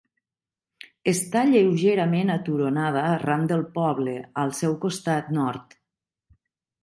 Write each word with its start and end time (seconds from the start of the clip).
Està 1.11 1.41
lleugerament 1.49 2.31
aturonada 2.35 3.03
ran 3.25 3.45
del 3.51 3.61
poble, 3.75 4.15
al 4.45 4.53
seu 4.61 4.75
costat 4.87 5.29
nord. 5.39 5.77